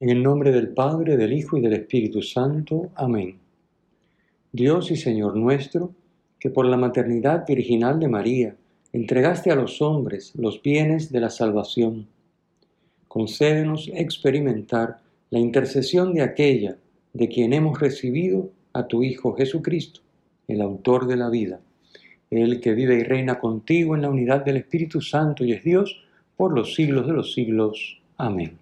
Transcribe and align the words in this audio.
En 0.00 0.08
el 0.08 0.22
nombre 0.22 0.50
del 0.50 0.70
Padre, 0.70 1.18
del 1.18 1.34
Hijo 1.34 1.58
y 1.58 1.60
del 1.60 1.74
Espíritu 1.74 2.22
Santo. 2.22 2.90
Amén. 2.94 3.36
Dios 4.50 4.90
y 4.90 4.96
Señor 4.96 5.36
nuestro, 5.36 5.92
que 6.38 6.48
por 6.48 6.64
la 6.64 6.78
maternidad 6.78 7.44
virginal 7.46 8.00
de 8.00 8.08
María 8.08 8.56
entregaste 8.94 9.50
a 9.50 9.56
los 9.56 9.82
hombres 9.82 10.32
los 10.36 10.62
bienes 10.62 11.12
de 11.12 11.20
la 11.20 11.28
salvación, 11.28 12.06
concédenos 13.08 13.90
experimentar 13.92 15.00
la 15.28 15.38
intercesión 15.38 16.14
de 16.14 16.22
aquella 16.22 16.78
de 17.12 17.28
quien 17.28 17.52
hemos 17.52 17.78
recibido 17.78 18.48
a 18.72 18.86
tu 18.86 19.02
Hijo 19.02 19.34
Jesucristo, 19.34 20.00
el 20.48 20.62
autor 20.62 21.08
de 21.08 21.16
la 21.16 21.28
vida, 21.28 21.60
el 22.30 22.58
que 22.60 22.72
vive 22.72 22.94
y 22.94 23.02
reina 23.02 23.38
contigo 23.38 23.94
en 23.94 24.00
la 24.00 24.08
unidad 24.08 24.46
del 24.46 24.56
Espíritu 24.56 25.02
Santo 25.02 25.44
y 25.44 25.52
es 25.52 25.62
Dios 25.62 26.02
por 26.38 26.54
los 26.54 26.74
siglos 26.74 27.06
de 27.06 27.12
los 27.12 27.34
siglos. 27.34 28.00
Amén. 28.16 28.59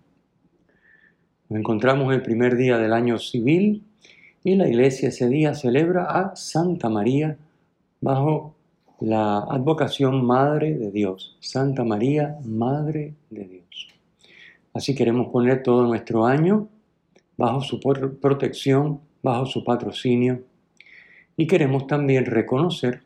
Nos 1.49 1.61
encontramos 1.61 2.13
el 2.13 2.21
primer 2.21 2.57
día 2.57 2.77
del 2.77 2.93
año 2.93 3.19
civil 3.19 3.83
y 4.45 4.55
la 4.57 4.69
iglesia 4.69 5.09
ese 5.09 5.31
día 5.31 5.55
celebra 5.55 6.05
a 6.05 6.37
Santa 6.37 6.91
María 6.91 7.39
bajo 8.03 8.55
la 9.01 9.39
advocación 9.39 10.27
Madre 10.27 10.75
de 10.75 10.91
Dios. 10.91 11.39
Santa 11.41 11.85
María, 11.85 12.37
Madre 12.45 13.15
de 13.31 13.45
Dios. 13.49 13.89
Así 14.75 14.95
queremos 14.95 15.29
poner 15.29 15.63
todo 15.63 15.87
nuestro 15.87 16.27
año 16.27 16.69
bajo 17.39 17.63
su 17.63 17.81
protección, 17.81 19.01
bajo 19.23 19.47
su 19.47 19.65
patrocinio 19.65 20.43
y 21.39 21.47
queremos 21.47 21.87
también 21.87 22.27
reconocer 22.27 23.01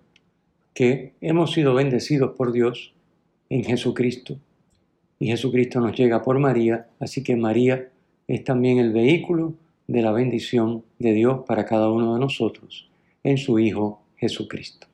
que 0.74 1.12
hemos 1.20 1.52
sido 1.52 1.74
bendecidos 1.74 2.34
por 2.36 2.50
Dios 2.50 2.92
en 3.50 3.62
Jesucristo 3.62 4.36
y 5.20 5.28
Jesucristo 5.28 5.78
nos 5.78 5.96
llega 5.96 6.22
por 6.22 6.40
María, 6.40 6.88
así 6.98 7.22
que 7.22 7.36
María 7.36 7.88
es 8.28 8.44
también 8.44 8.78
el 8.78 8.92
vehículo 8.92 9.54
de 9.86 10.02
la 10.02 10.12
bendición 10.12 10.84
de 10.98 11.12
Dios 11.12 11.40
para 11.46 11.66
cada 11.66 11.90
uno 11.90 12.14
de 12.14 12.20
nosotros 12.20 12.88
en 13.22 13.38
su 13.38 13.58
Hijo 13.58 14.02
Jesucristo. 14.16 14.86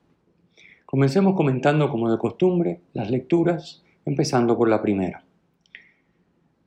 Comencemos 0.85 1.35
comentando 1.35 1.89
como 1.89 2.11
de 2.11 2.17
costumbre 2.17 2.81
las 2.93 3.11
lecturas, 3.11 3.83
empezando 4.05 4.57
por 4.57 4.69
la 4.69 4.81
primera. 4.81 5.23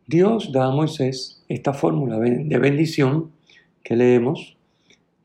Dios 0.07 0.53
da 0.53 0.67
a 0.67 0.71
Moisés 0.71 1.45
esta 1.49 1.73
fórmula 1.73 2.19
de 2.19 2.59
bendición 2.59 3.33
que 3.83 3.97
leemos 3.97 4.57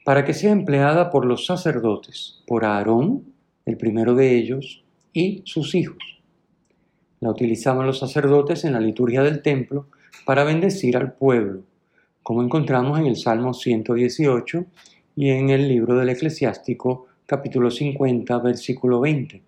para 0.03 0.23
que 0.23 0.33
sea 0.33 0.51
empleada 0.51 1.09
por 1.09 1.25
los 1.25 1.45
sacerdotes, 1.45 2.41
por 2.47 2.65
Aarón, 2.65 3.25
el 3.65 3.77
primero 3.77 4.15
de 4.15 4.35
ellos, 4.37 4.83
y 5.13 5.41
sus 5.45 5.75
hijos. 5.75 6.21
La 7.19 7.29
utilizaban 7.29 7.85
los 7.85 7.99
sacerdotes 7.99 8.63
en 8.63 8.73
la 8.73 8.79
liturgia 8.79 9.21
del 9.23 9.41
templo 9.41 9.87
para 10.27 10.43
bendecir 10.43 10.97
al 10.97 11.13
pueblo, 11.13 11.63
como 12.21 12.43
encontramos 12.43 12.99
en 12.99 13.05
el 13.05 13.15
Salmo 13.15 13.53
118 13.53 14.65
y 15.15 15.29
en 15.29 15.51
el 15.51 15.69
libro 15.69 15.95
del 15.95 16.09
Eclesiástico 16.09 17.05
capítulo 17.25 17.71
50 17.71 18.37
versículo 18.39 18.99
20. 18.99 19.41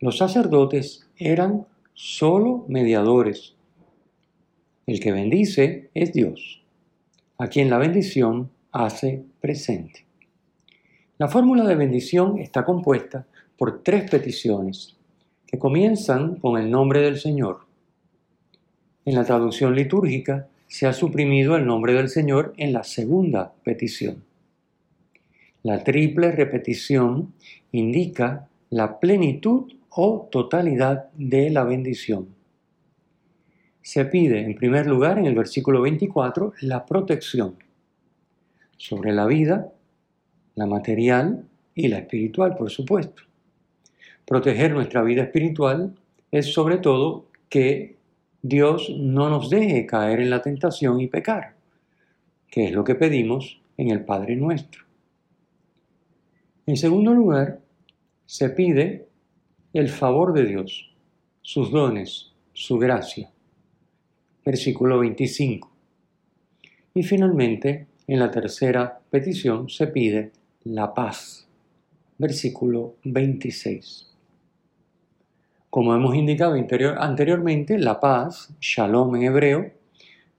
Los 0.00 0.18
sacerdotes 0.18 1.08
eran 1.16 1.66
solo 1.94 2.66
mediadores. 2.68 3.54
El 4.86 5.00
que 5.00 5.12
bendice 5.12 5.88
es 5.94 6.12
Dios, 6.12 6.62
a 7.38 7.48
quien 7.48 7.70
la 7.70 7.78
bendición 7.78 8.50
hace 8.72 9.24
presente. 9.40 10.04
La 11.16 11.28
fórmula 11.28 11.64
de 11.64 11.76
bendición 11.76 12.40
está 12.40 12.66
compuesta 12.66 13.26
por 13.56 13.82
tres 13.82 14.10
peticiones 14.10 14.98
que 15.46 15.58
comienzan 15.58 16.36
con 16.36 16.60
el 16.60 16.70
nombre 16.70 17.00
del 17.00 17.18
Señor 17.18 17.67
en 19.08 19.14
la 19.14 19.24
traducción 19.24 19.74
litúrgica 19.74 20.48
se 20.66 20.86
ha 20.86 20.92
suprimido 20.92 21.56
el 21.56 21.64
nombre 21.64 21.94
del 21.94 22.10
Señor 22.10 22.52
en 22.58 22.74
la 22.74 22.84
segunda 22.84 23.54
petición. 23.64 24.22
La 25.62 25.82
triple 25.82 26.30
repetición 26.30 27.32
indica 27.72 28.48
la 28.68 29.00
plenitud 29.00 29.72
o 29.88 30.28
totalidad 30.30 31.08
de 31.14 31.48
la 31.48 31.64
bendición. 31.64 32.28
Se 33.80 34.04
pide, 34.04 34.42
en 34.42 34.54
primer 34.54 34.86
lugar, 34.86 35.18
en 35.18 35.24
el 35.24 35.34
versículo 35.34 35.80
24, 35.80 36.52
la 36.60 36.84
protección 36.84 37.54
sobre 38.76 39.14
la 39.14 39.24
vida, 39.24 39.72
la 40.54 40.66
material 40.66 41.46
y 41.74 41.88
la 41.88 42.00
espiritual, 42.00 42.56
por 42.56 42.70
supuesto. 42.70 43.22
Proteger 44.26 44.72
nuestra 44.72 45.02
vida 45.02 45.22
espiritual 45.22 45.94
es 46.30 46.52
sobre 46.52 46.76
todo 46.76 47.24
que 47.48 47.97
Dios 48.42 48.90
no 48.96 49.28
nos 49.28 49.50
deje 49.50 49.84
caer 49.84 50.20
en 50.20 50.30
la 50.30 50.42
tentación 50.42 51.00
y 51.00 51.08
pecar, 51.08 51.56
que 52.48 52.66
es 52.66 52.72
lo 52.72 52.84
que 52.84 52.94
pedimos 52.94 53.60
en 53.76 53.90
el 53.90 54.04
Padre 54.04 54.36
nuestro. 54.36 54.84
En 56.66 56.76
segundo 56.76 57.14
lugar, 57.14 57.60
se 58.26 58.50
pide 58.50 59.08
el 59.72 59.88
favor 59.88 60.32
de 60.34 60.44
Dios, 60.44 60.94
sus 61.42 61.70
dones, 61.70 62.32
su 62.52 62.78
gracia. 62.78 63.30
Versículo 64.44 64.98
25. 64.98 65.72
Y 66.94 67.02
finalmente, 67.02 67.86
en 68.06 68.18
la 68.20 68.30
tercera 68.30 69.00
petición 69.10 69.68
se 69.68 69.88
pide 69.88 70.32
la 70.64 70.94
paz. 70.94 71.48
Versículo 72.18 72.96
26. 73.04 74.07
Como 75.70 75.94
hemos 75.94 76.14
indicado 76.14 76.54
anteriormente, 76.54 77.78
la 77.78 78.00
paz, 78.00 78.54
shalom 78.60 79.16
en 79.16 79.22
hebreo, 79.24 79.70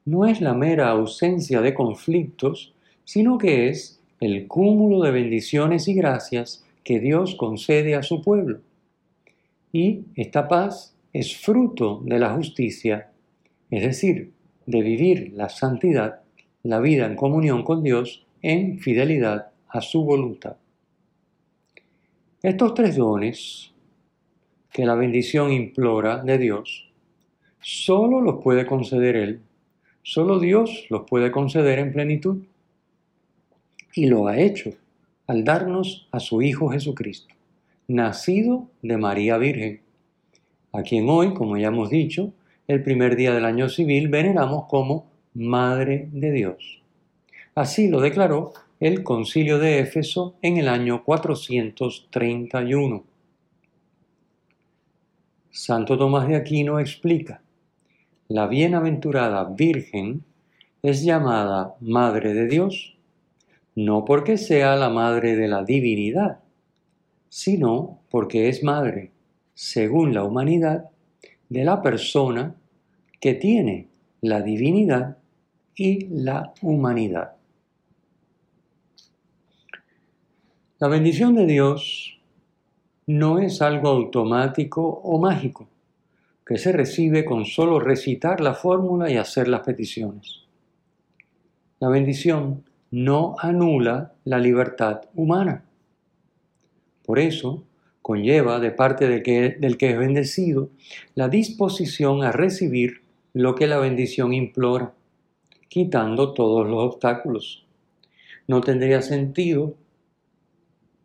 no 0.05 0.25
es 0.25 0.41
la 0.41 0.53
mera 0.53 0.89
ausencia 0.89 1.61
de 1.61 1.73
conflictos, 1.73 2.73
sino 3.05 3.37
que 3.37 3.69
es 3.69 4.01
el 4.19 4.47
cúmulo 4.47 5.01
de 5.03 5.11
bendiciones 5.11 5.87
y 5.87 5.93
gracias 5.93 6.65
que 6.83 6.99
Dios 6.99 7.35
concede 7.35 7.95
a 7.95 8.03
su 8.03 8.21
pueblo. 8.21 8.61
Y 9.71 10.05
esta 10.15 10.47
paz 10.47 10.95
es 11.13 11.37
fruto 11.37 12.01
de 12.03 12.17
la 12.17 12.33
justicia, 12.33 13.11
es 13.69 13.83
decir, 13.83 14.31
de 14.65 14.81
vivir 14.81 15.31
la 15.35 15.49
santidad, 15.49 16.21
la 16.63 16.79
vida 16.79 17.05
en 17.05 17.15
comunión 17.15 17.63
con 17.63 17.83
Dios, 17.83 18.25
en 18.41 18.79
fidelidad 18.79 19.51
a 19.67 19.81
su 19.81 20.03
voluntad. 20.03 20.57
Estos 22.41 22.73
tres 22.73 22.95
dones, 22.95 23.68
que 24.71 24.85
la 24.85 24.95
bendición 24.95 25.51
implora 25.51 26.23
de 26.23 26.37
Dios, 26.37 26.89
solo 27.61 28.21
los 28.21 28.41
puede 28.43 28.65
conceder 28.65 29.15
Él. 29.15 29.41
Solo 30.03 30.39
Dios 30.39 30.85
los 30.89 31.03
puede 31.07 31.31
conceder 31.31 31.79
en 31.79 31.91
plenitud. 31.91 32.43
Y 33.93 34.07
lo 34.07 34.27
ha 34.27 34.39
hecho 34.39 34.71
al 35.27 35.43
darnos 35.43 36.07
a 36.11 36.19
su 36.19 36.41
Hijo 36.41 36.69
Jesucristo, 36.69 37.35
nacido 37.87 38.67
de 38.81 38.97
María 38.97 39.37
Virgen, 39.37 39.81
a 40.71 40.83
quien 40.83 41.09
hoy, 41.09 41.33
como 41.33 41.57
ya 41.57 41.67
hemos 41.67 41.89
dicho, 41.89 42.31
el 42.67 42.83
primer 42.83 43.15
día 43.15 43.33
del 43.33 43.45
año 43.45 43.69
civil 43.69 44.07
veneramos 44.07 44.65
como 44.67 45.07
Madre 45.33 46.09
de 46.11 46.31
Dios. 46.31 46.81
Así 47.55 47.87
lo 47.87 48.01
declaró 48.01 48.53
el 48.79 49.03
concilio 49.03 49.59
de 49.59 49.79
Éfeso 49.79 50.35
en 50.41 50.57
el 50.57 50.67
año 50.67 51.03
431. 51.03 53.03
Santo 55.51 55.97
Tomás 55.97 56.27
de 56.27 56.35
Aquino 56.35 56.79
explica, 56.79 57.41
la 58.27 58.45
bienaventurada 58.45 59.45
Virgen 59.45 60.23
es 60.83 61.03
llamada 61.03 61.75
Madre 61.81 62.33
de 62.33 62.47
Dios, 62.47 62.95
no 63.75 64.05
porque 64.05 64.37
sea 64.37 64.75
la 64.75 64.89
Madre 64.89 65.35
de 65.35 65.47
la 65.47 65.63
divinidad, 65.63 66.39
sino 67.29 67.99
porque 68.11 68.47
es 68.47 68.63
Madre, 68.63 69.11
según 69.55 70.13
la 70.13 70.23
humanidad, 70.23 70.91
de 71.49 71.63
la 71.63 71.81
persona 71.81 72.55
que 73.19 73.33
tiene 73.33 73.87
la 74.21 74.41
divinidad 74.41 75.17
y 75.75 76.05
la 76.09 76.53
humanidad. 76.61 77.37
La 80.77 80.87
bendición 80.87 81.33
de 81.33 81.47
Dios 81.47 82.18
no 83.09 83.39
es 83.39 83.63
algo 83.63 83.89
automático 83.89 84.83
o 84.83 85.17
mágico, 85.17 85.67
que 86.45 86.59
se 86.59 86.71
recibe 86.71 87.25
con 87.25 87.45
solo 87.45 87.79
recitar 87.79 88.39
la 88.39 88.53
fórmula 88.53 89.09
y 89.09 89.17
hacer 89.17 89.47
las 89.47 89.61
peticiones. 89.61 90.43
La 91.79 91.89
bendición 91.89 92.65
no 92.91 93.35
anula 93.39 94.13
la 94.25 94.37
libertad 94.37 95.01
humana. 95.15 95.65
Por 97.03 97.17
eso, 97.17 97.63
conlleva 98.03 98.59
de 98.59 98.69
parte 98.69 99.07
del 99.07 99.23
que, 99.23 99.89
es 99.89 99.97
bendecido 99.97 100.69
la 101.15 101.29
disposición 101.29 102.23
a 102.23 102.31
recibir 102.31 103.01
lo 103.33 103.55
que 103.55 103.65
la 103.65 103.79
bendición 103.79 104.33
implora, 104.33 104.93
quitando 105.67 106.35
todos 106.35 106.69
los 106.69 106.93
obstáculos. 106.93 107.65
No 108.47 108.61
tendría 108.61 109.01
sentido 109.01 109.73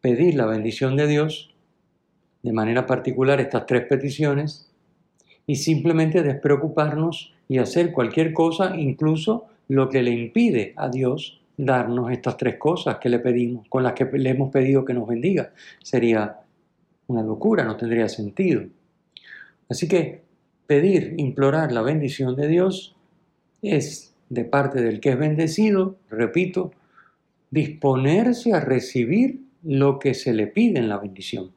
pedir 0.03 0.35
la 0.35 0.45
bendición 0.45 0.99
de 0.99 1.07
Dios, 1.07 1.54
de 2.45 2.53
manera 2.53 2.87
particular 2.87 3.41
estas 3.41 3.65
tres 3.65 3.87
peticiones, 3.87 4.71
y 5.47 5.57
simplemente 5.57 6.23
despreocuparnos 6.23 7.35
y 7.49 7.59
hacer 7.59 7.91
cualquier 7.91 8.33
cosa, 8.35 8.77
incluso 8.77 9.47
lo 9.69 9.89
que 9.89 10.03
le 10.03 10.11
impide 10.11 10.75
a 10.77 10.91
Dios 10.91 11.41
darnos 11.57 12.11
estas 12.13 12.37
tres 12.37 12.57
cosas 12.57 12.99
que 12.99 13.09
le 13.09 13.19
pedimos, 13.19 13.67
con 13.69 13.83
las 13.83 13.95
que 13.95 14.05
le 14.05 14.31
hemos 14.31 14.51
pedido 14.53 14.85
que 14.85 14.93
nos 14.93 15.09
bendiga. 15.09 15.53
Sería 15.83 16.41
una 17.07 17.23
locura, 17.23 17.65
no 17.65 17.77
tendría 17.77 18.09
sentido. 18.09 18.63
Así 19.69 19.89
que 19.89 20.23
pedir, 20.67 21.15
implorar 21.17 21.73
la 21.73 21.81
bendición 21.81 22.37
de 22.37 22.49
Dios 22.49 22.95
es 23.63 24.15
de 24.29 24.45
parte 24.45 24.83
del 24.83 25.01
que 25.01 25.11
es 25.11 25.19
bendecido, 25.19 25.97
repito, 26.11 26.73
disponerse 27.51 28.53
a 28.53 28.61
recibir 28.61 29.41
lo 29.63 29.99
que 29.99 30.13
se 30.13 30.35
le 30.35 30.47
pide 30.47 30.79
en 30.79 30.91
la 30.91 30.99
bendición 30.99 31.53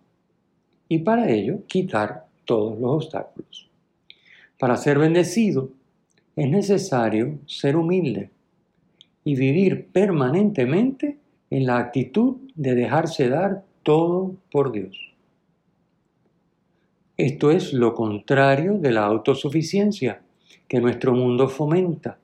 y 0.89 0.99
para 0.99 1.29
ello 1.29 1.59
quitar 1.67 2.25
todos 2.45 2.79
los 2.79 3.03
obstáculos. 3.03 3.69
Para 4.59 4.77
ser 4.77 4.97
bendecido 4.97 5.69
es 6.35 6.49
necesario 6.49 7.39
ser 7.45 7.75
humilde 7.75 8.29
y 9.23 9.35
vivir 9.35 9.87
permanentemente 9.87 11.17
en 11.49 11.65
la 11.65 11.77
actitud 11.77 12.37
de 12.55 12.75
dejarse 12.75 13.29
dar 13.29 13.63
todo 13.83 14.35
por 14.51 14.71
Dios. 14.71 14.97
Esto 17.17 17.51
es 17.51 17.73
lo 17.73 17.93
contrario 17.95 18.77
de 18.77 18.91
la 18.91 19.05
autosuficiencia 19.05 20.21
que 20.67 20.79
nuestro 20.79 21.13
mundo 21.13 21.49
fomenta, 21.49 22.19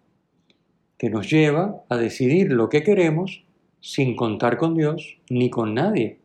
que 0.98 1.10
nos 1.10 1.30
lleva 1.30 1.84
a 1.90 1.98
decidir 1.98 2.52
lo 2.52 2.70
que 2.70 2.84
queremos 2.84 3.44
sin 3.80 4.16
contar 4.16 4.58
con 4.58 4.76
Dios 4.76 5.18
ni 5.30 5.50
con 5.50 5.74
nadie, 5.74 6.20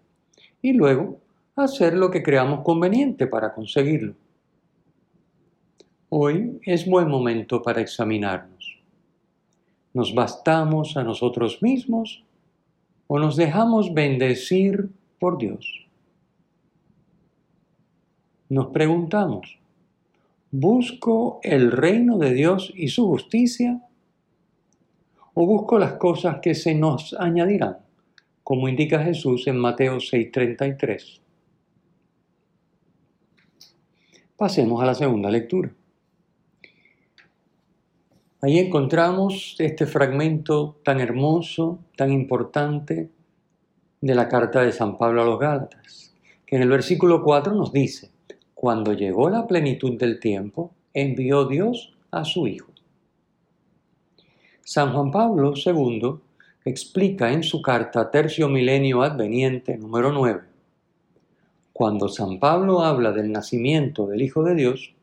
y 0.60 0.74
luego 0.74 1.18
hacer 1.58 1.94
lo 1.94 2.10
que 2.10 2.22
creamos 2.22 2.60
conveniente 2.62 3.26
para 3.26 3.52
conseguirlo. 3.54 4.14
Hoy 6.08 6.60
es 6.64 6.86
buen 6.86 7.08
momento 7.08 7.62
para 7.62 7.80
examinarnos. 7.80 8.80
¿Nos 9.92 10.14
bastamos 10.14 10.96
a 10.96 11.02
nosotros 11.02 11.62
mismos 11.62 12.24
o 13.06 13.18
nos 13.18 13.36
dejamos 13.36 13.92
bendecir 13.92 14.88
por 15.18 15.38
Dios? 15.38 15.88
nos 18.48 18.68
preguntamos, 18.68 19.58
¿busco 20.50 21.38
el 21.42 21.70
reino 21.70 22.18
de 22.18 22.32
Dios 22.32 22.72
y 22.74 22.88
su 22.88 23.06
justicia? 23.06 23.82
¿O 25.34 25.46
busco 25.46 25.78
las 25.78 25.92
cosas 25.94 26.38
que 26.40 26.54
se 26.54 26.74
nos 26.74 27.14
añadirán, 27.14 27.78
como 28.42 28.68
indica 28.68 29.04
Jesús 29.04 29.46
en 29.46 29.58
Mateo 29.58 30.00
6:33? 30.00 31.20
Pasemos 34.38 34.80
a 34.80 34.86
la 34.86 34.94
segunda 34.94 35.30
lectura. 35.30 35.72
Ahí 38.40 38.60
encontramos 38.60 39.56
este 39.58 39.84
fragmento 39.84 40.76
tan 40.84 41.00
hermoso, 41.00 41.80
tan 41.96 42.12
importante 42.12 43.10
de 44.00 44.14
la 44.14 44.28
carta 44.28 44.62
de 44.62 44.70
San 44.70 44.96
Pablo 44.96 45.22
a 45.22 45.24
los 45.24 45.40
Gálatas, 45.40 46.14
que 46.46 46.54
en 46.54 46.62
el 46.62 46.68
versículo 46.68 47.24
4 47.24 47.52
nos 47.52 47.72
dice, 47.72 48.12
cuando 48.54 48.92
llegó 48.92 49.28
la 49.28 49.44
plenitud 49.48 49.98
del 49.98 50.20
tiempo, 50.20 50.70
envió 50.94 51.46
Dios 51.46 51.96
a 52.12 52.24
su 52.24 52.46
Hijo. 52.46 52.70
San 54.62 54.92
Juan 54.92 55.10
Pablo 55.10 55.52
II 55.56 56.14
explica 56.64 57.32
en 57.32 57.42
su 57.42 57.60
carta 57.60 58.08
Tercio 58.08 58.48
Milenio 58.48 59.02
Adveniente 59.02 59.76
número 59.76 60.12
9. 60.12 60.57
Cuando 61.78 62.08
San 62.08 62.40
Pablo 62.40 62.80
habla 62.80 63.12
del 63.12 63.30
nacimiento 63.30 64.08
del 64.08 64.22
Hijo 64.22 64.42
de 64.42 64.56
Dios, 64.56 64.94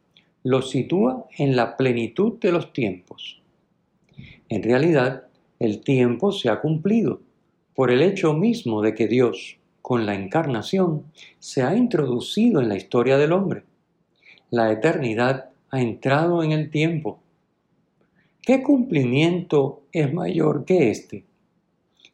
lo 0.43 0.61
sitúa 0.61 1.25
en 1.37 1.55
la 1.55 1.77
plenitud 1.77 2.33
de 2.41 2.51
los 2.51 2.73
tiempos. 2.73 3.41
En 4.49 4.61
realidad, 4.61 5.23
el 5.57 5.79
tiempo 5.79 6.33
se 6.33 6.49
ha 6.49 6.59
cumplido 6.59 7.21
por 7.75 7.91
el 7.91 8.01
hecho 8.01 8.33
mismo 8.33 8.81
de 8.81 8.93
que 8.93 9.07
Dios, 9.07 9.55
con 9.81 10.05
la 10.05 10.15
encarnación, 10.15 11.05
se 11.39 11.63
ha 11.63 11.77
introducido 11.77 12.59
en 12.59 12.67
la 12.67 12.75
historia 12.75 13.17
del 13.17 13.31
hombre. 13.31 13.63
La 14.49 14.69
eternidad 14.69 15.51
ha 15.69 15.81
entrado 15.81 16.43
en 16.43 16.51
el 16.51 16.69
tiempo. 16.71 17.19
¿Qué 18.41 18.61
cumplimiento 18.61 19.83
es 19.93 20.13
mayor 20.13 20.65
que 20.65 20.91
este? 20.91 21.23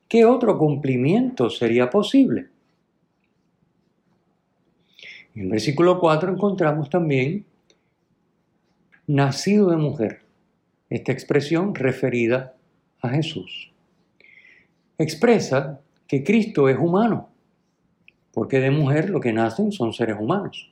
¿Qué 0.07 0.23
otro 0.23 0.59
cumplimiento 0.59 1.49
sería 1.49 1.89
posible? 1.89 2.50
En 5.35 5.43
el 5.43 5.49
versículo 5.49 5.99
4 5.99 6.33
encontramos 6.33 6.89
también 6.89 7.45
nacido 9.07 9.69
de 9.69 9.77
mujer, 9.77 10.21
esta 10.89 11.11
expresión 11.11 11.73
referida 11.73 12.53
a 13.01 13.09
Jesús. 13.09 13.71
Expresa 14.97 15.79
que 16.07 16.23
Cristo 16.23 16.67
es 16.67 16.77
humano, 16.77 17.29
porque 18.33 18.59
de 18.59 18.71
mujer 18.71 19.09
lo 19.09 19.21
que 19.21 19.33
nacen 19.33 19.71
son 19.71 19.93
seres 19.93 20.17
humanos. 20.19 20.69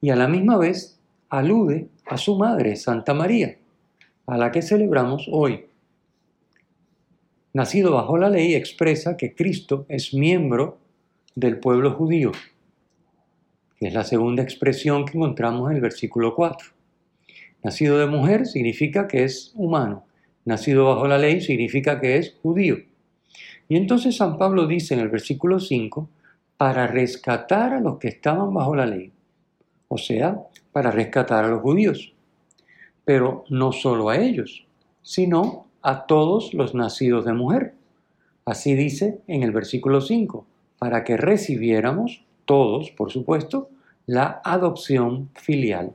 Y 0.00 0.10
a 0.10 0.16
la 0.16 0.28
misma 0.28 0.56
vez 0.56 0.98
alude 1.28 1.88
a 2.06 2.16
su 2.16 2.36
madre, 2.36 2.76
Santa 2.76 3.14
María, 3.14 3.58
a 4.26 4.38
la 4.38 4.50
que 4.52 4.62
celebramos 4.62 5.28
hoy. 5.30 5.66
Nacido 7.52 7.92
bajo 7.92 8.16
la 8.16 8.30
ley 8.30 8.54
expresa 8.54 9.16
que 9.16 9.34
Cristo 9.34 9.86
es 9.88 10.14
miembro 10.14 10.78
del 11.34 11.58
pueblo 11.58 11.92
judío, 11.92 12.32
es 13.86 13.94
la 13.94 14.04
segunda 14.04 14.42
expresión 14.42 15.06
que 15.06 15.16
encontramos 15.16 15.70
en 15.70 15.76
el 15.76 15.82
versículo 15.82 16.34
4. 16.34 16.68
Nacido 17.62 17.98
de 17.98 18.06
mujer 18.06 18.46
significa 18.46 19.08
que 19.08 19.24
es 19.24 19.52
humano, 19.54 20.04
nacido 20.44 20.86
bajo 20.86 21.08
la 21.08 21.18
ley 21.18 21.40
significa 21.40 22.00
que 22.00 22.16
es 22.16 22.36
judío. 22.42 22.76
Y 23.68 23.76
entonces 23.76 24.16
San 24.16 24.36
Pablo 24.36 24.66
dice 24.66 24.94
en 24.94 25.00
el 25.00 25.08
versículo 25.08 25.60
5 25.60 26.08
para 26.56 26.86
rescatar 26.86 27.72
a 27.72 27.80
los 27.80 27.98
que 27.98 28.08
estaban 28.08 28.52
bajo 28.52 28.74
la 28.74 28.84
ley, 28.84 29.12
o 29.88 29.96
sea, 29.96 30.38
para 30.72 30.90
rescatar 30.90 31.44
a 31.44 31.48
los 31.48 31.62
judíos. 31.62 32.12
Pero 33.04 33.44
no 33.48 33.72
solo 33.72 34.10
a 34.10 34.18
ellos, 34.18 34.66
sino 35.02 35.66
a 35.82 36.06
todos 36.06 36.52
los 36.52 36.74
nacidos 36.74 37.24
de 37.24 37.32
mujer. 37.32 37.74
Así 38.44 38.74
dice 38.74 39.20
en 39.26 39.42
el 39.42 39.52
versículo 39.52 40.00
5, 40.00 40.46
para 40.78 41.04
que 41.04 41.16
recibiéramos 41.16 42.24
todos, 42.44 42.90
por 42.90 43.12
supuesto, 43.12 43.70
la 44.10 44.40
adopción 44.42 45.30
filial. 45.34 45.94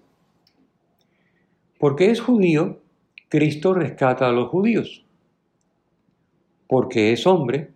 Porque 1.78 2.12
es 2.12 2.22
judío, 2.22 2.80
Cristo 3.28 3.74
rescata 3.74 4.30
a 4.30 4.32
los 4.32 4.48
judíos. 4.48 5.04
Porque 6.66 7.12
es 7.12 7.28
hombre, 7.28 7.72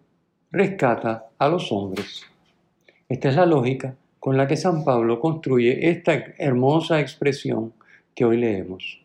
rescata 0.50 1.28
a 1.38 1.50
los 1.50 1.74
hombres. 1.74 2.24
Esta 3.10 3.28
es 3.28 3.36
la 3.36 3.46
lógica 3.46 3.98
con 4.18 4.38
la 4.38 4.48
que 4.48 4.56
San 4.56 4.86
Pablo 4.86 5.20
construye 5.20 5.90
esta 5.90 6.14
hermosa 6.38 7.02
expresión 7.02 7.74
que 8.16 8.24
hoy 8.24 8.38
leemos. 8.38 9.02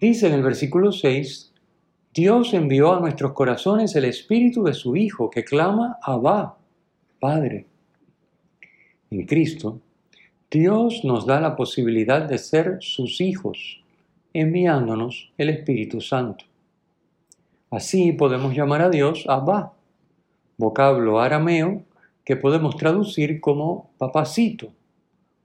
Dice 0.00 0.26
en 0.26 0.32
el 0.32 0.42
versículo 0.42 0.90
6, 0.90 1.52
Dios 2.12 2.52
envió 2.52 2.94
a 2.94 2.98
nuestros 2.98 3.32
corazones 3.32 3.94
el 3.94 4.06
espíritu 4.06 4.64
de 4.64 4.74
su 4.74 4.96
Hijo 4.96 5.30
que 5.30 5.44
clama 5.44 5.98
Abba, 6.02 6.58
Padre. 7.20 7.69
En 9.10 9.26
Cristo, 9.26 9.80
Dios 10.50 11.04
nos 11.04 11.26
da 11.26 11.40
la 11.40 11.56
posibilidad 11.56 12.22
de 12.22 12.38
ser 12.38 12.78
sus 12.80 13.20
hijos, 13.20 13.82
enviándonos 14.32 15.32
el 15.36 15.48
Espíritu 15.48 16.00
Santo. 16.00 16.44
Así 17.70 18.12
podemos 18.12 18.54
llamar 18.54 18.82
a 18.82 18.90
Dios 18.90 19.24
Abba, 19.28 19.72
vocablo 20.56 21.20
arameo 21.20 21.82
que 22.24 22.36
podemos 22.36 22.76
traducir 22.76 23.40
como 23.40 23.90
papacito, 23.98 24.72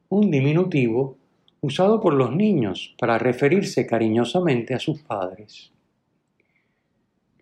un 0.10 0.30
diminutivo 0.30 1.18
usado 1.62 2.00
por 2.00 2.14
los 2.14 2.32
niños 2.32 2.94
para 3.00 3.18
referirse 3.18 3.88
cariñosamente 3.88 4.76
a 4.76 4.80
sus 4.80 5.02
padres. 5.02 5.72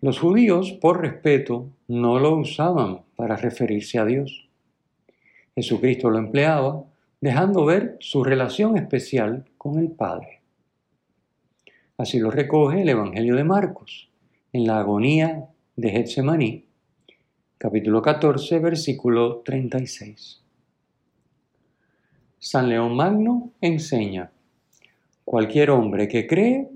Los 0.00 0.18
judíos, 0.18 0.72
por 0.72 1.00
respeto, 1.02 1.66
no 1.88 2.18
lo 2.18 2.36
usaban 2.36 3.02
para 3.16 3.36
referirse 3.36 3.98
a 3.98 4.04
Dios. 4.06 4.43
Jesucristo 5.56 6.10
lo 6.10 6.18
empleaba, 6.18 6.84
dejando 7.20 7.64
ver 7.64 7.96
su 8.00 8.24
relación 8.24 8.76
especial 8.76 9.44
con 9.56 9.78
el 9.78 9.90
Padre. 9.90 10.40
Así 11.96 12.18
lo 12.18 12.30
recoge 12.30 12.82
el 12.82 12.88
Evangelio 12.88 13.36
de 13.36 13.44
Marcos, 13.44 14.10
en 14.52 14.66
la 14.66 14.80
agonía 14.80 15.48
de 15.76 15.90
Getsemaní, 15.90 16.64
capítulo 17.56 18.02
14, 18.02 18.58
versículo 18.58 19.42
36. 19.44 20.42
San 22.40 22.68
León 22.68 22.96
Magno 22.96 23.52
enseña, 23.60 24.32
cualquier 25.24 25.70
hombre 25.70 26.08
que 26.08 26.26
cree 26.26 26.68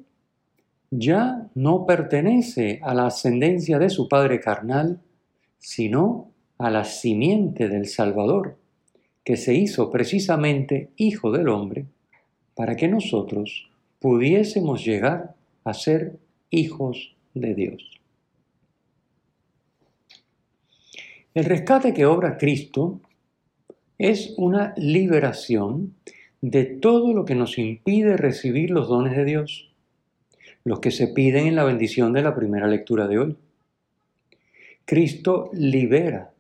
ya 0.91 1.51
no 1.55 1.85
pertenece 1.85 2.81
a 2.83 2.95
la 2.95 3.07
ascendencia 3.07 3.79
de 3.79 3.91
su 3.91 4.09
padre 4.09 4.41
carnal, 4.41 5.01
sino 5.59 6.31
a 6.59 6.71
la 6.71 6.85
simiente 6.85 7.69
del 7.69 7.87
Salvador, 7.87 8.57
que 9.29 9.37
se 9.37 9.53
hizo 9.53 9.91
precisamente 9.91 10.89
Hijo 10.97 11.31
del 11.31 11.51
Hombre, 11.51 11.85
para 12.55 12.77
que 12.77 12.89
nosotros 12.89 13.69
pudiésemos 13.99 14.83
llegar 14.83 15.35
a 15.65 15.75
ser 15.75 16.17
hijos 16.49 17.15
de 17.35 17.55
Dios. 17.55 18.01
El 21.35 21.45
rescate 21.45 21.93
que 21.93 22.07
obra 22.07 22.39
Cristo 22.39 23.03
es 23.99 24.33
una 24.39 24.73
liberación 24.79 25.93
de 26.41 26.65
todo 26.65 27.13
lo 27.13 27.27
que 27.27 27.35
nos 27.35 27.59
impide 27.59 28.17
recibir 28.17 28.71
los 28.71 28.89
dones 28.89 29.15
de 29.15 29.27
Dios, 29.27 29.71
los 30.65 30.81
que 30.81 30.91
se 30.91 31.09
piden 31.09 31.49
en 31.49 31.57
la 31.57 31.65
bendición 31.65 32.15
de 32.15 32.23
la 32.23 32.35
primera 32.35 32.67
lectura 32.67 33.07
de 33.07 33.19
hoy. 33.19 33.37
Cristo 34.87 35.51
libera 35.53 36.33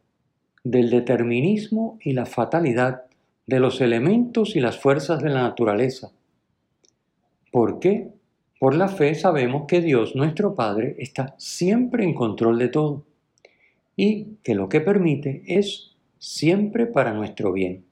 del 0.64 0.90
determinismo 0.90 1.98
y 2.02 2.12
la 2.12 2.26
fatalidad 2.26 3.04
de 3.46 3.60
los 3.60 3.80
elementos 3.80 4.56
y 4.56 4.60
las 4.60 4.78
fuerzas 4.78 5.22
de 5.22 5.30
la 5.30 5.42
naturaleza. 5.42 6.12
¿Por 7.50 7.80
qué? 7.80 8.10
Por 8.58 8.74
la 8.74 8.88
fe 8.88 9.14
sabemos 9.14 9.64
que 9.66 9.80
Dios, 9.80 10.16
nuestro 10.16 10.54
Padre, 10.54 10.96
está 10.98 11.34
siempre 11.38 12.04
en 12.04 12.12
control 12.12 12.58
de 12.58 12.68
todo 12.68 13.04
y 13.96 14.36
que 14.42 14.54
lo 14.54 14.68
que 14.68 14.80
permite 14.80 15.42
es 15.46 15.96
siempre 16.18 16.86
para 16.86 17.14
nuestro 17.14 17.52
bien. 17.52 17.84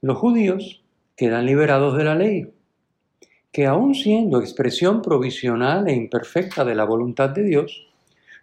Los 0.00 0.18
judíos 0.18 0.84
quedan 1.16 1.46
liberados 1.46 1.96
de 1.96 2.04
la 2.04 2.14
ley, 2.14 2.52
que 3.52 3.66
aun 3.66 3.94
siendo 3.94 4.40
expresión 4.40 5.02
provisional 5.02 5.88
e 5.88 5.94
imperfecta 5.94 6.64
de 6.64 6.74
la 6.74 6.84
voluntad 6.84 7.30
de 7.30 7.44
Dios, 7.44 7.86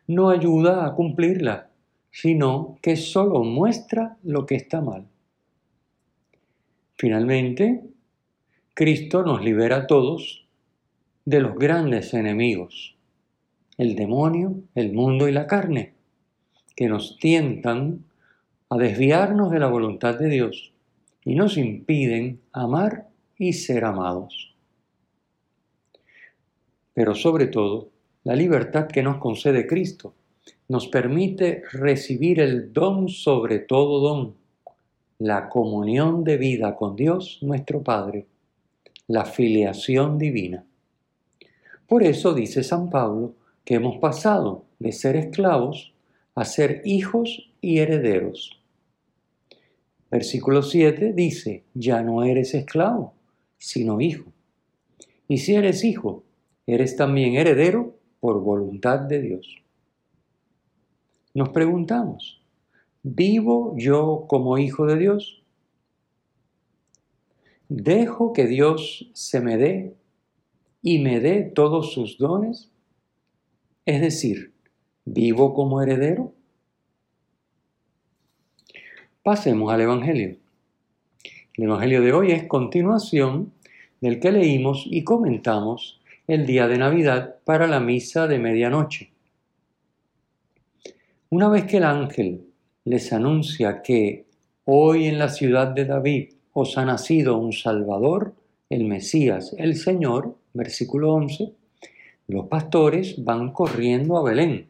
no 0.08 0.30
ayuda 0.30 0.86
a 0.86 0.94
cumplirla 0.94 1.69
sino 2.12 2.78
que 2.82 2.96
solo 2.96 3.44
muestra 3.44 4.18
lo 4.24 4.46
que 4.46 4.56
está 4.56 4.82
mal. 4.82 5.08
Finalmente, 6.98 7.84
Cristo 8.74 9.24
nos 9.24 9.44
libera 9.44 9.78
a 9.78 9.88
todos 9.88 10.46
de 11.26 11.42
los 11.42 11.56
grandes 11.56 12.14
enemigos, 12.14 12.96
el 13.78 13.96
demonio, 13.96 14.56
el 14.76 14.94
mundo 14.94 15.28
y 15.28 15.32
la 15.32 15.48
carne, 15.48 15.94
que 16.76 16.88
nos 16.88 17.18
tientan 17.18 18.06
a 18.70 18.78
desviarnos 18.78 19.52
de 19.52 19.60
la 19.60 19.68
voluntad 19.68 20.18
de 20.18 20.30
Dios 20.30 20.74
y 21.24 21.36
nos 21.36 21.58
impiden 21.58 22.42
amar 22.52 23.10
y 23.38 23.54
ser 23.54 23.86
amados. 23.86 24.56
Pero 26.94 27.16
sobre 27.16 27.48
todo, 27.48 27.90
la 28.24 28.36
libertad 28.36 28.88
que 28.88 29.04
nos 29.04 29.18
concede 29.18 29.68
Cristo 29.68 30.14
nos 30.70 30.88
permite 30.88 31.64
recibir 31.74 32.40
el 32.40 32.72
don 32.72 33.10
sobre 33.10 33.60
todo 33.60 34.00
don, 34.00 34.36
la 35.18 35.50
comunión 35.50 36.24
de 36.24 36.38
vida 36.38 36.76
con 36.76 36.96
Dios 36.96 37.40
nuestro 37.42 37.84
Padre, 37.84 38.28
la 39.08 39.26
filiación 39.26 40.18
divina. 40.18 40.64
Por 41.88 42.04
eso 42.04 42.34
dice 42.34 42.64
San 42.64 42.90
Pablo 42.90 43.34
que 43.66 43.76
hemos 43.76 43.98
pasado 43.98 44.64
de 44.78 44.92
ser 44.92 45.16
esclavos 45.16 45.92
a 46.36 46.46
ser 46.46 46.84
hijos 46.86 47.50
y 47.60 47.80
herederos. 47.80 48.62
Versículo 50.12 50.62
7 50.62 51.14
dice, 51.14 51.64
ya 51.74 52.02
no 52.02 52.24
eres 52.24 52.54
esclavo, 52.54 53.14
sino 53.58 54.00
hijo. 54.02 54.32
Y 55.28 55.40
si 55.40 55.56
eres 55.56 55.84
hijo, 55.84 56.24
eres 56.66 56.96
también 56.96 57.36
heredero 57.36 57.96
por 58.20 58.40
voluntad 58.42 59.00
de 59.00 59.22
Dios. 59.22 59.64
Nos 61.40 61.52
preguntamos, 61.52 62.42
¿vivo 63.02 63.74
yo 63.78 64.26
como 64.28 64.58
hijo 64.58 64.86
de 64.86 64.98
Dios? 64.98 65.42
¿Dejo 67.70 68.34
que 68.34 68.46
Dios 68.46 69.10
se 69.14 69.40
me 69.40 69.56
dé 69.56 69.96
y 70.82 71.00
me 71.00 71.22
dé 71.22 71.44
todos 71.44 71.94
sus 71.94 72.18
dones? 72.18 72.70
Es 73.86 74.02
decir, 74.02 74.52
¿vivo 75.06 75.54
como 75.54 75.82
heredero? 75.82 76.34
Pasemos 79.24 79.72
al 79.72 79.80
Evangelio. 79.80 80.36
El 81.54 81.64
Evangelio 81.64 82.02
de 82.02 82.12
hoy 82.12 82.32
es 82.34 82.48
continuación 82.48 83.54
del 84.02 84.20
que 84.20 84.34
leímos 84.34 84.84
y 84.86 85.06
comentamos 85.06 86.02
el 86.28 86.46
día 86.46 86.68
de 86.68 86.80
Navidad 86.80 87.38
para 87.46 87.66
la 87.66 87.80
misa 87.80 88.28
de 88.28 88.40
medianoche. 88.40 89.14
Una 91.32 91.48
vez 91.48 91.66
que 91.66 91.78
el 91.78 91.84
ángel 91.84 92.48
les 92.86 93.14
anuncia 93.14 93.84
que 93.84 94.26
hoy 94.66 95.06
en 95.06 95.20
la 95.20 95.30
ciudad 95.30 95.68
de 95.68 95.86
David 95.86 96.30
os 96.54 96.76
ha 96.76 96.86
nacido 96.86 97.38
un 97.38 97.54
Salvador, 97.54 98.34
el 98.68 98.86
Mesías, 98.86 99.54
el 99.60 99.76
Señor, 99.76 100.36
versículo 100.54 101.14
11, 101.14 101.54
los 102.30 102.48
pastores 102.48 103.24
van 103.24 103.52
corriendo 103.52 104.18
a 104.18 104.24
Belén, 104.24 104.70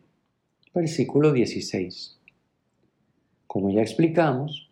versículo 0.74 1.32
16. 1.32 2.20
Como 3.48 3.70
ya 3.70 3.82
explicamos, 3.82 4.70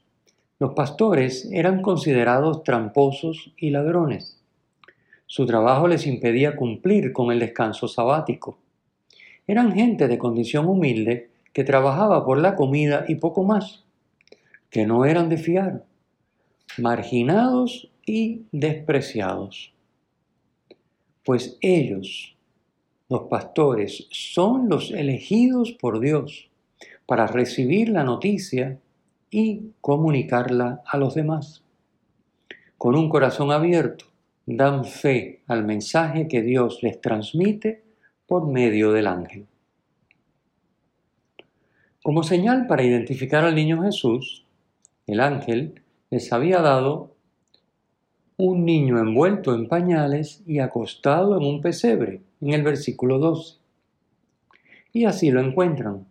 los 0.60 0.74
pastores 0.74 1.48
eran 1.54 1.82
considerados 1.82 2.64
tramposos 2.64 3.54
y 3.56 3.70
ladrones. 3.70 4.42
Su 5.26 5.46
trabajo 5.46 5.88
les 5.88 6.06
impedía 6.06 6.58
cumplir 6.58 7.14
con 7.14 7.32
el 7.32 7.40
descanso 7.40 7.88
sabático. 7.88 8.58
Eran 9.48 9.72
gente 9.72 10.10
de 10.10 10.18
condición 10.18 10.68
humilde 10.68 11.37
que 11.58 11.64
trabajaba 11.64 12.24
por 12.24 12.38
la 12.38 12.56
comida 12.56 13.06
y 13.08 13.16
poco 13.16 13.44
más, 13.44 13.84
que 14.70 14.86
no 14.86 15.06
eran 15.06 15.28
de 15.28 15.38
fiar, 15.38 15.86
marginados 16.78 17.90
y 18.06 18.44
despreciados. 18.52 19.74
Pues 21.26 21.58
ellos, 21.62 22.38
los 23.10 23.22
pastores, 23.24 24.08
son 24.12 24.70
los 24.70 24.92
elegidos 24.92 25.72
por 25.72 26.00
Dios 26.00 26.48
para 27.08 27.26
recibir 27.26 27.90
la 27.90 28.04
noticia 28.04 28.78
y 29.32 29.72
comunicarla 29.82 30.84
a 30.86 30.98
los 31.00 31.16
demás. 31.16 31.64
Con 32.78 32.96
un 32.96 33.10
corazón 33.10 33.52
abierto, 33.52 34.06
dan 34.46 34.86
fe 34.86 35.42
al 35.48 35.66
mensaje 35.66 36.28
que 36.28 36.44
Dios 36.44 36.84
les 36.84 37.02
transmite 37.02 37.82
por 38.28 38.46
medio 38.46 38.92
del 38.92 39.08
ángel. 39.08 39.48
Como 42.08 42.24
señal 42.24 42.68
para 42.68 42.86
identificar 42.86 43.44
al 43.44 43.54
niño 43.54 43.84
Jesús, 43.84 44.46
el 45.08 45.20
ángel 45.20 45.82
les 46.10 46.32
había 46.32 46.62
dado 46.62 47.12
un 48.38 48.64
niño 48.64 48.98
envuelto 48.98 49.54
en 49.54 49.68
pañales 49.68 50.42
y 50.48 50.60
acostado 50.60 51.36
en 51.36 51.44
un 51.46 51.62
pesebre, 51.62 52.22
en 52.40 52.54
el 52.54 52.64
versículo 52.64 53.20
12. 53.20 53.58
Y 54.94 55.04
así 55.04 55.32
lo 55.32 55.42
encuentran, 55.42 56.08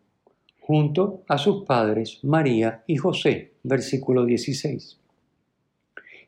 junto 0.61 1.23
a 1.29 1.39
sus 1.39 1.65
padres 1.65 2.23
María 2.23 2.85
y 2.87 2.99
José, 2.99 3.55
versículo 3.63 4.27
16. 4.27 4.99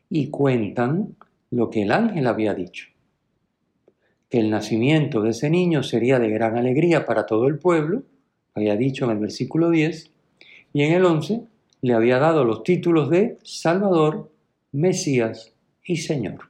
Y 0.09 0.29
cuentan 0.31 1.15
lo 1.51 1.69
que 1.69 1.83
el 1.83 1.91
ángel 1.91 2.25
había 2.25 2.55
dicho, 2.55 2.87
que 4.31 4.39
el 4.39 4.49
nacimiento 4.49 5.21
de 5.21 5.29
ese 5.29 5.51
niño 5.51 5.83
sería 5.83 6.17
de 6.17 6.31
gran 6.31 6.57
alegría 6.57 7.05
para 7.05 7.27
todo 7.27 7.45
el 7.45 7.59
pueblo, 7.59 8.01
había 8.59 8.75
dicho 8.75 9.05
en 9.05 9.11
el 9.11 9.17
versículo 9.19 9.69
10, 9.69 10.11
y 10.73 10.83
en 10.83 10.93
el 10.93 11.05
11 11.05 11.41
le 11.81 11.93
había 11.93 12.19
dado 12.19 12.43
los 12.43 12.63
títulos 12.63 13.09
de 13.09 13.37
Salvador, 13.43 14.29
Mesías 14.71 15.53
y 15.83 15.97
Señor. 15.97 16.49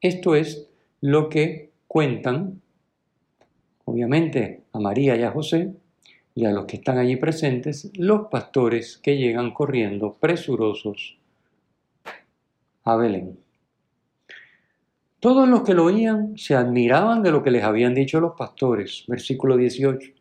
Esto 0.00 0.34
es 0.34 0.68
lo 1.00 1.28
que 1.28 1.70
cuentan, 1.86 2.60
obviamente, 3.84 4.62
a 4.72 4.80
María 4.80 5.16
y 5.16 5.22
a 5.22 5.30
José, 5.30 5.72
y 6.34 6.44
a 6.44 6.50
los 6.50 6.66
que 6.66 6.76
están 6.76 6.98
allí 6.98 7.16
presentes, 7.16 7.90
los 7.94 8.28
pastores 8.28 8.98
que 8.98 9.16
llegan 9.16 9.52
corriendo 9.52 10.16
presurosos 10.20 11.16
a 12.84 12.96
Belén. 12.96 13.38
Todos 15.18 15.48
los 15.48 15.62
que 15.62 15.74
lo 15.74 15.86
oían 15.86 16.36
se 16.36 16.54
admiraban 16.54 17.22
de 17.22 17.30
lo 17.30 17.42
que 17.42 17.50
les 17.50 17.64
habían 17.64 17.94
dicho 17.94 18.20
los 18.20 18.34
pastores, 18.36 19.04
versículo 19.08 19.56
18. 19.56 20.15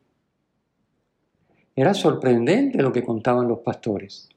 Era 1.77 1.93
sorprendente 1.93 2.81
lo 2.81 2.93
que 2.93 3.03
contaban 3.03 3.49
los 3.49 3.59
pastores, 3.59 4.29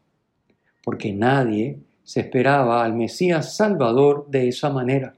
porque 0.82 1.12
nadie 1.12 1.78
se 2.02 2.20
esperaba 2.20 2.84
al 2.84 2.94
Mesías 2.94 3.54
Salvador 3.54 4.26
de 4.28 4.48
esa 4.48 4.70
manera. 4.70 5.14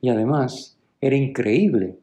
Y 0.00 0.08
además 0.08 0.78
era 1.00 1.16
increíble 1.16 1.98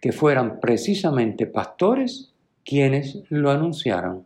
que 0.00 0.12
fueran 0.12 0.60
precisamente 0.60 1.46
pastores 1.46 2.32
quienes 2.64 3.22
lo 3.30 3.50
anunciaran. 3.50 4.24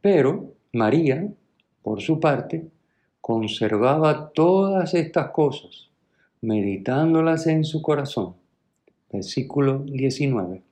Pero 0.00 0.54
María, 0.72 1.28
por 1.82 2.00
su 2.00 2.18
parte, 2.18 2.68
conservaba 3.20 4.30
todas 4.30 4.94
estas 4.94 5.30
cosas, 5.32 5.90
meditándolas 6.40 7.46
en 7.46 7.64
su 7.64 7.82
corazón. 7.82 8.36
Versículo 9.12 9.80
19. 9.80 10.69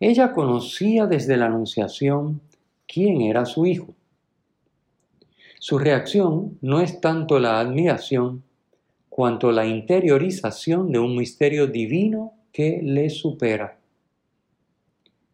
Ella 0.00 0.32
conocía 0.32 1.06
desde 1.06 1.36
la 1.36 1.46
Anunciación 1.46 2.40
quién 2.88 3.20
era 3.20 3.44
su 3.44 3.66
hijo. 3.66 3.94
Su 5.58 5.78
reacción 5.78 6.56
no 6.62 6.80
es 6.80 7.02
tanto 7.02 7.38
la 7.38 7.60
admiración 7.60 8.42
cuanto 9.10 9.52
la 9.52 9.66
interiorización 9.66 10.90
de 10.90 11.00
un 11.00 11.14
misterio 11.18 11.66
divino 11.66 12.32
que 12.50 12.80
le 12.82 13.10
supera. 13.10 13.78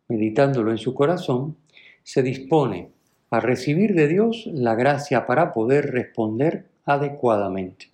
Meditándolo 0.09 0.73
en 0.73 0.79
su 0.79 0.95
corazón, 0.95 1.57
se 2.03 2.25
dispone 2.25 2.91
a 3.31 3.39
recibir 3.39 3.95
de 3.95 4.09
Dios 4.09 4.49
la 4.53 4.75
gracia 4.75 5.27
para 5.27 5.53
poder 5.53 5.93
responder 5.93 6.67
adecuadamente. 6.85 7.93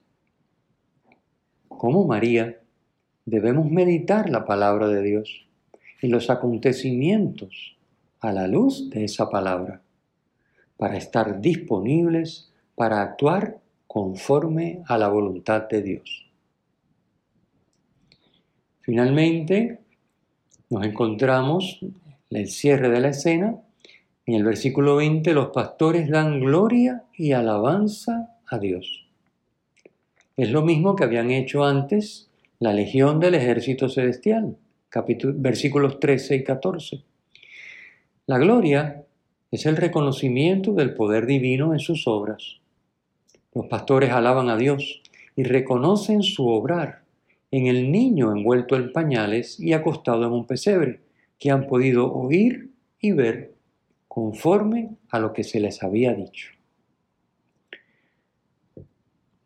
Como 1.69 2.07
María, 2.07 2.61
debemos 3.26 3.71
meditar 3.71 4.31
la 4.31 4.47
palabra 4.47 4.88
de 4.88 5.02
Dios 5.02 5.47
y 6.02 6.09
los 6.09 6.28
acontecimientos 6.28 7.76
a 8.21 8.32
la 8.32 8.49
luz 8.49 8.90
de 8.90 9.04
esa 9.04 9.30
palabra, 9.30 9.80
para 10.76 10.97
estar 10.97 11.40
disponibles 11.40 12.52
para 12.75 13.00
actuar 13.00 13.61
conforme 13.87 14.82
a 14.87 14.99
la 14.99 15.09
voluntad 15.09 15.68
de 15.68 15.82
Dios. 15.82 16.26
Finalmente, 18.80 19.78
nos 20.71 20.85
encontramos 20.85 21.78
en 21.82 22.37
el 22.37 22.49
cierre 22.49 22.88
de 22.88 23.00
la 23.00 23.09
escena. 23.09 23.56
En 24.26 24.35
el 24.35 24.44
versículo 24.44 24.97
20 24.97 25.32
los 25.35 25.50
pastores 25.50 26.09
dan 26.09 26.40
gloria 26.40 27.04
y 27.16 27.32
alabanza 27.32 28.37
a 28.47 28.59
Dios. 28.59 29.06
Es 30.37 30.50
lo 30.50 30.62
mismo 30.62 30.97
que 30.97 31.04
habían 31.04 31.30
hecho 31.30 31.64
antes 31.64 32.30
la 32.59 32.73
legión 32.73 33.21
del 33.21 33.35
ejército 33.35 33.88
celestial 33.88 34.56
versículos 35.34 36.00
13 36.00 36.37
y 36.37 36.44
14. 36.44 37.02
La 38.26 38.38
gloria 38.38 39.04
es 39.50 39.66
el 39.66 39.76
reconocimiento 39.76 40.72
del 40.72 40.94
poder 40.94 41.26
divino 41.26 41.72
en 41.72 41.80
sus 41.80 42.06
obras. 42.06 42.61
Los 43.54 43.66
pastores 43.66 44.11
alaban 44.11 44.49
a 44.49 44.56
Dios 44.56 45.02
y 45.37 45.42
reconocen 45.44 46.22
su 46.22 46.49
obrar 46.49 47.02
en 47.50 47.66
el 47.66 47.92
niño 47.92 48.32
envuelto 48.32 48.76
en 48.76 48.92
pañales 48.92 49.61
y 49.61 49.75
acostado 49.75 50.25
en 50.25 50.32
un 50.32 50.46
pesebre, 50.46 51.00
que 51.38 51.50
han 51.50 51.66
podido 51.66 52.11
oír 52.12 52.70
y 52.99 53.12
ver 53.12 53.54
conforme 54.08 54.96
a 55.11 55.18
lo 55.18 55.32
que 55.32 55.44
se 55.44 55.61
les 55.61 55.82
había 55.82 56.14
dicho. 56.14 56.50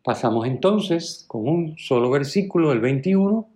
Pasamos 0.04 0.46
entonces 0.46 1.24
con 1.26 1.48
un 1.48 1.78
solo 1.78 2.10
versículo, 2.10 2.70
el 2.70 2.80
21, 2.80 3.48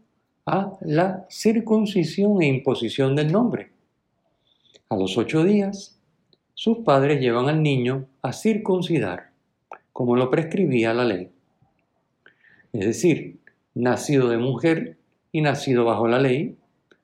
a 0.47 0.79
la 0.81 1.27
circuncisión 1.29 2.43
e 2.43 2.47
imposición 2.47 3.15
del 3.15 3.33
nombre. 3.33 3.71
A 4.89 4.97
los 4.97 5.17
ocho 5.17 5.45
días, 5.45 5.99
sus 6.55 6.79
padres 6.79 7.21
llevan 7.21 7.49
al 7.49 7.63
niño 7.63 8.07
a 8.23 8.33
circuncidar, 8.33 9.31
como 9.93 10.17
lo 10.17 10.31
prescribía 10.31 10.95
la 10.95 11.05
ley. 11.05 11.31
Es 12.73 12.87
decir, 12.87 13.39
nacido 13.75 14.29
de 14.29 14.39
mujer 14.39 14.97
y 15.33 15.41
nacido 15.41 15.85
bajo 15.85 16.09
la 16.09 16.19
ley, 16.19 16.57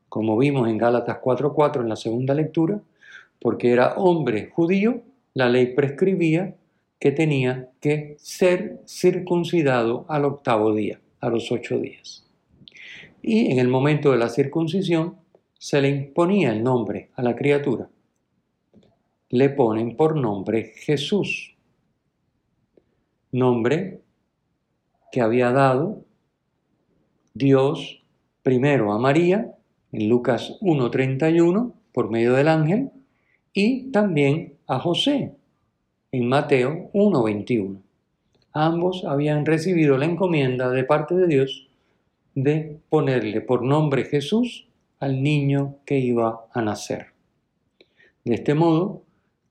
como 0.09 0.37
vimos 0.37 0.69
en 0.69 0.79
Gálatas 0.79 1.19
4.4 1.23 1.83
en 1.83 1.89
la 1.89 1.97
segunda 1.97 2.35
lectura, 2.35 2.81
porque 3.41 3.73
era 3.73 3.95
hombre 3.95 4.51
judío, 4.53 5.03
la 5.35 5.49
ley 5.49 5.75
prescribía 5.75 6.55
que 6.99 7.13
tenía 7.13 7.69
que 7.81 8.17
ser 8.19 8.81
circuncidado 8.87 10.07
al 10.09 10.25
octavo 10.25 10.75
día, 10.75 11.01
a 11.21 11.29
los 11.29 11.53
ocho 11.53 11.79
días 11.79 12.26
y 13.27 13.51
en 13.51 13.59
el 13.59 13.67
momento 13.67 14.13
de 14.13 14.19
la 14.19 14.29
circuncisión 14.29 15.17
se 15.59 15.83
le 15.83 15.89
imponía 15.89 16.53
el 16.53 16.63
nombre 16.63 17.11
a 17.17 17.23
la 17.23 17.35
criatura. 17.35 17.91
Le 19.31 19.51
ponen 19.51 19.97
por 19.97 20.15
nombre 20.15 20.73
Jesús, 20.77 21.57
nombre 23.33 24.01
que 25.11 25.21
había 25.21 25.51
dado 25.51 26.05
Dios 27.35 28.01
primero 28.45 28.93
a 28.93 28.99
María 28.99 29.57
en 29.91 30.09
Lucas 30.09 30.57
1.31 30.61 31.73
por 31.93 32.11
medio 32.11 32.33
del 32.35 32.47
ángel 32.47 32.91
y 33.53 33.91
también 33.91 34.55
a 34.69 34.79
José 34.79 35.35
en 36.13 36.29
Mateo 36.29 36.91
1.21. 36.93 37.81
Ambos 38.53 39.05
habían 39.05 39.45
recibido 39.45 39.99
la 39.99 40.05
encomienda 40.05 40.71
de 40.71 40.85
parte 40.85 41.17
de 41.17 41.27
Dios 41.27 41.66
de 42.37 42.79
ponerle 42.91 43.41
por 43.41 43.63
nombre 43.63 44.05
Jesús 44.05 44.69
al 45.01 45.23
niño 45.23 45.79
que 45.85 45.99
iba 45.99 46.47
a 46.53 46.63
nacer. 46.63 47.07
De 48.25 48.35
este 48.35 48.55
modo, 48.55 49.03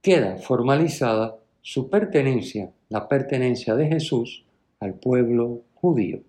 queda 0.01 0.37
formalizada 0.37 1.37
su 1.61 1.89
pertenencia, 1.89 2.71
la 2.89 3.09
pertenencia 3.09 3.75
de 3.75 3.87
Jesús 3.87 4.45
al 4.79 4.93
pueblo 4.93 5.63
judío. 5.73 6.21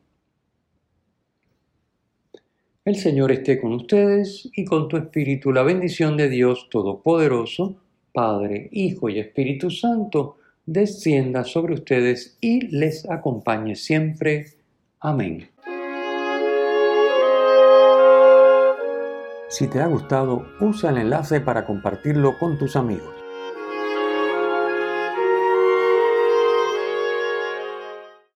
El 2.87 2.97
Señor 2.97 3.33
esté 3.33 3.61
con 3.61 3.75
ustedes 3.75 4.49
y 4.55 4.65
con 4.65 4.89
tu 4.89 4.97
espíritu. 4.97 5.53
La 5.53 5.63
bendición 5.63 6.17
de 6.17 6.31
Dios 6.31 6.69
Todopoderoso, 6.71 7.77
Padre, 8.13 8.71
Hijo 8.73 9.11
y 9.11 9.19
Espíritu 9.19 9.71
Santo, 9.71 10.39
descienda 10.65 11.45
sobre 11.45 11.75
ustedes 11.75 12.39
y 12.41 12.69
les 12.69 13.11
acompañe 13.11 13.75
siempre. 13.75 14.55
Amén. 15.01 15.56
Si 19.49 19.69
te 19.69 19.81
ha 19.81 19.87
gustado, 19.87 20.45
usa 20.61 20.91
el 20.91 20.99
enlace 20.99 21.41
para 21.41 21.65
compartirlo 21.65 22.37
con 22.39 22.59
tus 22.59 22.75
amigos. 22.75 23.26